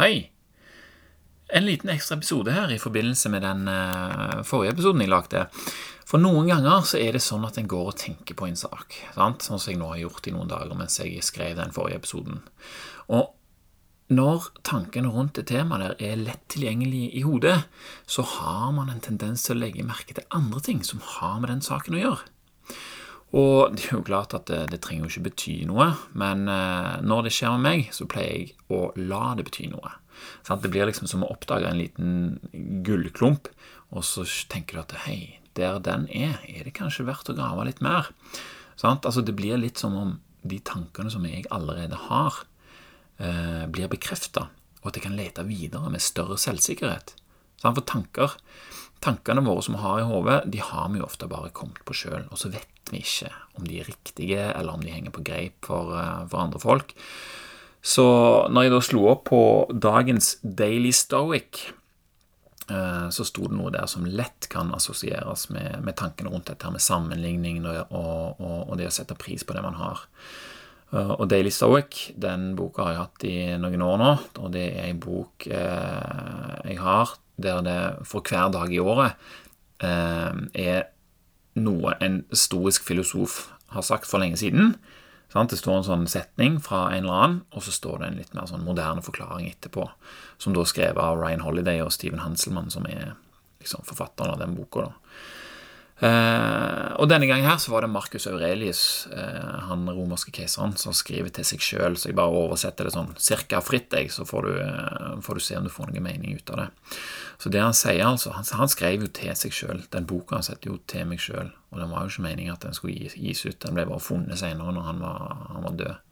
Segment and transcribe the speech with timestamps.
[0.00, 0.30] Hei!
[1.52, 5.42] En liten ekstra episode her i forbindelse med den eh, forrige episoden jeg lagde.
[6.08, 8.96] For noen ganger så er det sånn at en går og tenker på en sak,
[9.12, 9.44] sant?
[9.44, 12.40] sånn som jeg nå har gjort i noen dager mens jeg skrev den forrige episoden.
[13.12, 13.34] Og
[14.08, 17.58] når tankene rundt det temaet der er lett tilgjengelig i hodet,
[18.08, 21.52] så har man en tendens til å legge merke til andre ting som har med
[21.52, 22.32] den saken å gjøre.
[23.36, 26.96] Og det er jo klart at det, det trenger jo ikke bety noe, men eh,
[27.06, 29.92] når det skjer med meg, så pleier jeg å la det bety noe.
[30.42, 30.64] Sant?
[30.64, 32.40] Det blir liksom som å oppdage en liten
[32.86, 33.52] gullklump,
[33.94, 35.20] og så tenker du at hei,
[35.58, 38.10] der den er, er det kanskje verdt å grave litt mer?
[38.80, 38.98] Sånn?
[38.98, 42.42] Altså, det blir litt som om de tankene som jeg allerede har,
[43.20, 44.48] eh, blir bekrefta,
[44.80, 47.14] og at jeg kan lete videre med større selvsikkerhet.
[47.60, 48.36] For tanker,
[49.04, 51.96] tankene våre som vi har i hodet, de har vi jo ofte bare kommet på
[51.96, 55.24] sjøl, og så vet vi ikke om de er riktige, eller om de henger på
[55.26, 56.94] greip for, eh, for andre folk.
[57.82, 58.04] Så
[58.52, 59.42] når jeg da slo opp på
[59.72, 61.72] dagens Daily Stoic,
[62.68, 66.70] eh, så sto det noe der som lett kan assosieres med, med tankene rundt dette
[66.70, 70.04] med sammenligning og, og, og, det å sette pris på det man har.
[70.92, 74.12] Eh, og Daily Stoic, den boka har jeg hatt i noen år nå,
[74.44, 79.16] og det er en bok jeg har der det for hver dag i året
[79.80, 80.82] er
[81.56, 84.74] noe en stoisk filosof har sagt for lenge siden.
[85.30, 88.32] Det står en sånn setning fra en eller annen, og så står det en litt
[88.34, 89.86] mer sånn moderne forklaring etterpå,
[90.42, 93.14] som da er skrevet av Ryan Holiday og Steven Hanselmann, som er
[93.62, 94.88] liksom forfatteren av den boka.
[94.88, 95.39] Eh,
[96.00, 101.28] og denne gangen her så var det Marcus Aurelius, eh, han romerske keiseren, som skriver
[101.36, 104.52] til seg sjøl, så jeg bare oversetter det sånn cirka fritt, jeg, så får du,
[104.64, 106.68] eh, får du, se om du får noe mening ut av det.
[107.40, 109.84] Så det han sier, altså Han, han skrev jo til seg sjøl.
[109.92, 112.64] Den boka han setter jo til meg sjøl, og den var jo ikke meningen at
[112.64, 113.60] den skulle gis, gis ut.
[113.60, 116.09] Den ble bare funnet senere når han var, han var død.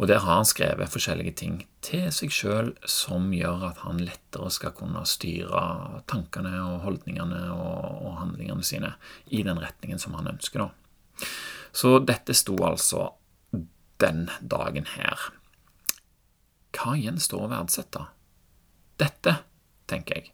[0.00, 4.48] Og der har han skrevet forskjellige ting til seg sjøl som gjør at han lettere
[4.54, 5.60] skal kunne styre
[6.08, 8.94] tankene og holdningene og, og handlingene sine
[9.28, 10.64] i den retningen som han ønsker.
[10.64, 11.28] da.
[11.76, 13.10] Så dette sto altså
[14.00, 15.28] den dagen her.
[16.72, 18.06] Hva gjenstår å verdsette?
[19.00, 19.36] Dette,
[19.90, 20.32] tenker jeg,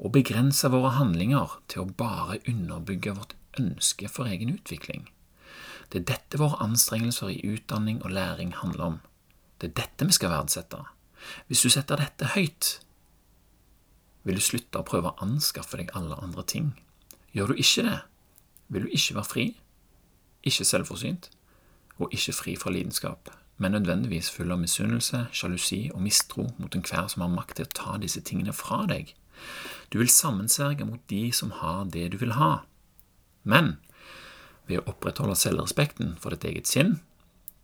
[0.00, 5.10] å begrense våre handlinger til å bare underbygge vårt ønske for egen utvikling.
[5.92, 9.00] Det er dette våre anstrengelser i utdanning og læring handler om.
[9.60, 10.78] Det er dette vi skal verdsette.
[11.46, 12.78] Hvis du setter dette høyt,
[14.24, 16.72] vil du slutte å prøve å anskaffe deg alle andre ting.
[17.36, 17.98] Gjør du ikke det,
[18.72, 19.46] vil du ikke være fri,
[20.42, 21.30] ikke selvforsynt
[22.00, 23.28] og ikke fri fra lidenskap,
[23.60, 27.74] men nødvendigvis full av misunnelse, sjalusi og mistro mot enhver som har makt til å
[27.76, 29.12] ta disse tingene fra deg.
[29.92, 32.64] Du vil sammensverge mot de som har det du vil ha.
[33.44, 33.76] Men
[34.72, 36.96] ved å opprettholde selvrespekten for ditt eget sinn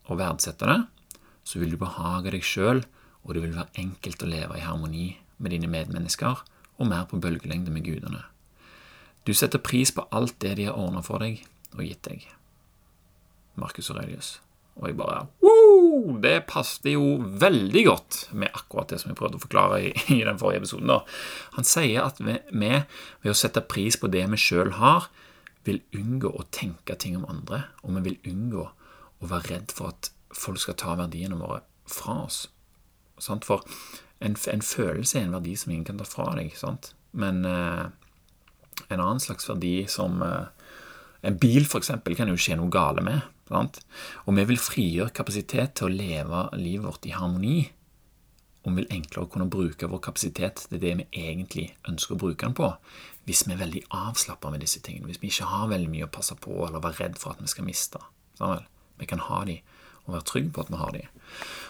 [0.09, 0.79] og verdsette det,
[1.49, 2.83] så vil du behage deg sjøl,
[3.25, 5.09] og det vil være enkelt å leve i harmoni
[5.41, 6.43] med dine medmennesker
[6.79, 8.25] og mer på bølgelengde med gudene.
[9.27, 11.43] Du setter pris på alt det de har ordna for deg
[11.75, 12.29] og gitt deg.
[13.59, 14.39] Markus Aurelius.
[14.79, 19.41] Og jeg bare wow, Det passet jo veldig godt med akkurat det som jeg prøvde
[19.41, 20.93] å forklare i, i den forrige episoden.
[20.93, 21.01] da.
[21.59, 25.11] Han sier at vi, vi ved å sette pris på det vi sjøl har,
[25.69, 28.67] vil unngå å tenke ting om andre, og vi vil unngå
[29.19, 32.47] å være redd for at folk skal ta verdiene våre fra oss.
[33.23, 33.47] Sant?
[33.49, 33.65] For
[34.21, 36.93] en, en, følelse er en verdi som ingen kan ta fra deg, sant?
[37.19, 37.89] men eh,
[38.89, 40.47] en annen slags verdi som eh,
[41.27, 43.25] En bil, eksempel, kan jo skje noe gale med.
[43.49, 43.81] Sant?
[44.31, 47.57] Og vi vil frigjøre kapasitet til å leve livet vårt i harmoni.
[48.63, 52.47] Og vi vil enklere kunne bruke vår kapasitet til det vi egentlig ønsker å bruke
[52.47, 52.71] den på,
[53.29, 56.13] hvis vi er veldig avslappa med disse tingene, hvis vi ikke har veldig mye å
[56.13, 58.01] passe på eller være redd for at vi skal miste.
[58.41, 58.65] Sånn
[58.99, 59.61] vi kan ha de
[60.09, 61.05] og være trygge på at vi har de.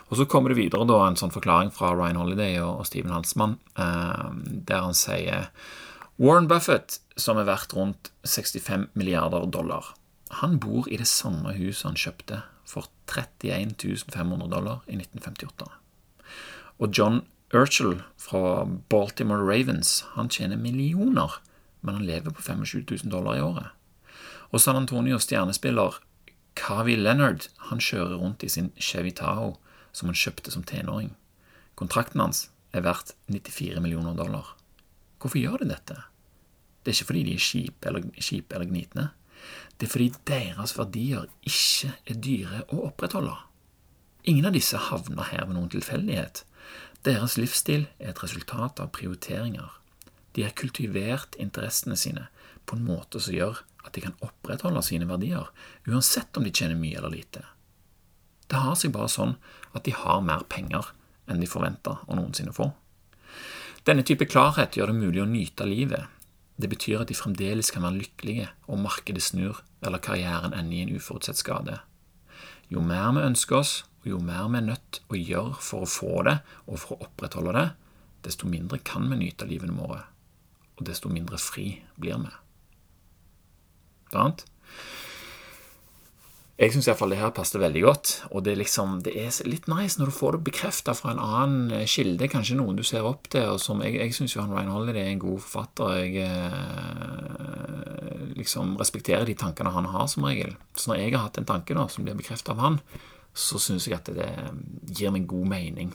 [0.08, 3.58] Og Så kommer det videre da en sånn forklaring fra Ryan Holiday og, Steven Hansmann,
[3.76, 4.30] eh,
[4.70, 5.50] der han sier
[6.19, 9.94] Warren Buffett, som er verdt rundt 65 milliarder dollar,
[10.30, 13.75] han bor i det samme huset han kjøpte for 31
[14.12, 15.69] 500 dollar i 1958.
[16.78, 17.22] Og John
[17.54, 21.40] Urchel fra Baltimore Ravens han tjener millioner
[21.80, 23.72] men han lever på 25 000 dollar i året.
[24.50, 26.00] Og San Antonio stjernespiller
[26.58, 29.56] Kavi Leonard han kjører rundt i sin Chevy Tahoe
[29.92, 31.12] som han kjøpte som tenåring.
[31.78, 34.54] Kontrakten hans er verdt 94 millioner dollar.
[35.19, 36.00] Hvorfor gjør de dette?
[36.82, 39.06] Det er ikke fordi de er kjipe eller, kjip eller gnitne.
[39.78, 43.34] Det er fordi deres verdier ikke er dyre å opprettholde.
[44.28, 46.42] Ingen av disse havner her ved noen tilfeldighet.
[47.06, 49.70] Deres livsstil er et resultat av prioriteringer.
[50.38, 52.29] De har kultivert interessene sine
[52.62, 55.49] på en måte som gjør at de kan opprettholde sine verdier,
[55.90, 57.40] uansett om de tjener mye eller lite.
[58.46, 59.32] Det har seg bare sånn
[59.75, 60.93] at de har mer penger
[61.26, 62.69] enn de forventer å noensinne få.
[63.82, 66.06] Denne type klarhet gjør det mulig å nyte livet.
[66.55, 70.85] Det betyr at de fremdeles kan være lykkelige om markedet snur eller karrieren ender i
[70.85, 71.81] en uforutsett skade.
[72.70, 73.75] Jo mer vi ønsker oss,
[74.05, 76.37] og jo mer vi er nødt å gjøre for å få det
[76.69, 77.67] og for å opprettholde det,
[78.31, 80.05] desto mindre kan vi nyte livene våre,
[80.78, 82.30] og desto mindre fri blir vi.
[84.12, 84.46] Sant?
[86.58, 88.12] Jeg syns iallfall det her passer veldig godt.
[88.34, 91.20] Og det er, liksom, det er litt nice når du får det bekrefta fra en
[91.22, 93.46] annen eh, kilde, kanskje noen du ser opp til.
[93.52, 95.88] og som Jeg, jeg syns jo han Ryan Holiday er en god forfatter.
[96.02, 100.52] Jeg eh, liksom respekterer de tankene han har, som regel.
[100.75, 102.76] Så når jeg har hatt en tanke da, som blir bekrefta av han,
[103.38, 104.30] så syns jeg at det,
[104.90, 105.94] gir meg god mening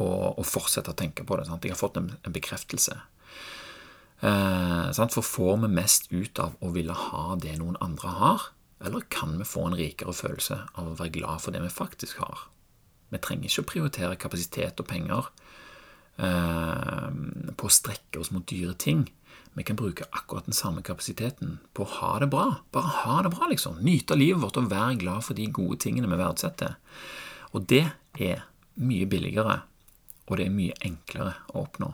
[0.00, 1.44] å fortsette å tenke på det.
[1.50, 1.64] Sant?
[1.68, 2.96] Jeg har fått en, en bekreftelse.
[4.20, 8.48] Eh, For får vi mest ut av å ville ha det noen andre har?
[8.84, 12.20] Eller kan vi få en rikere følelse av å være glad for det vi faktisk
[12.24, 12.48] har?
[13.10, 15.30] Vi trenger ikke å prioritere kapasitet og penger
[16.20, 17.08] eh,
[17.56, 19.08] på å strekke oss mot dyre ting.
[19.58, 22.60] Vi kan bruke akkurat den samme kapasiteten på å ha det bra.
[22.72, 23.80] Bare ha det bra, liksom.
[23.82, 26.76] Nyte livet vårt og være glad for de gode tingene vi verdsetter.
[27.50, 27.88] Og det
[28.20, 28.44] er
[28.80, 29.58] mye billigere,
[30.28, 31.90] og det er mye enklere å oppnå.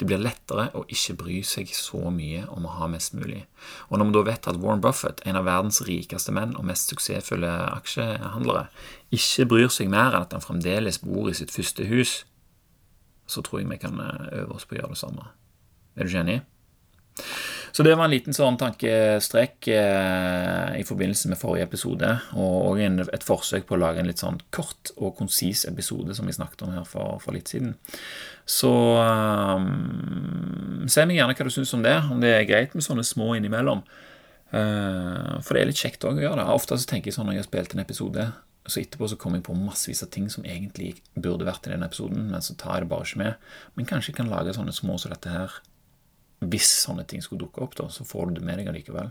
[0.00, 3.42] Det blir lettere å ikke bry seg så mye om å ha mest mulig.
[3.90, 6.88] Og når vi da vet at Warren Buffett, en av verdens rikeste menn og mest
[6.88, 8.70] suksessfulle aksjehandlere,
[9.12, 12.22] ikke bryr seg mer enn at han fremdeles bor i sitt første hus,
[13.28, 15.28] så tror jeg vi kan eh, øve oss på å gjøre det samme.
[15.94, 16.40] Er du ikke enig?
[17.72, 22.82] Så det var en liten sånn tankestrekk eh, i forbindelse med forrige episode, og òg
[22.82, 26.66] et forsøk på å lage en litt sånn kort og konsis episode som vi snakket
[26.66, 27.76] om her for, for litt siden.
[28.50, 32.86] Så um, si meg gjerne hva du syns om det, om det er greit med
[32.86, 33.84] sånne små innimellom.
[34.50, 36.52] Uh, for det er litt kjekt òg å gjøre det.
[36.58, 38.30] Ofte så tenker jeg sånn når jeg har spilt en episode,
[38.66, 41.86] så etterpå så kommer jeg på massevis av ting som egentlig burde vært i den
[41.86, 43.52] episoden, men så tar jeg det bare ikke med.
[43.78, 45.60] Men kanskje jeg kan lage sånne små som dette her
[46.40, 49.10] hvis sånne ting skulle dukke opp, da, så får du det med deg allikevel.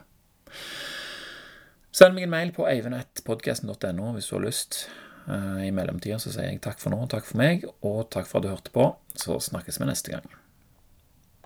[1.93, 4.83] Send meg en mail på eivinettpodkasten.no hvis du har lyst.
[5.29, 8.39] Eh, I mellomtida så sier jeg takk for nå, takk for meg, og takk for
[8.39, 8.89] at du hørte på.
[9.17, 10.38] Så snakkes vi neste gang.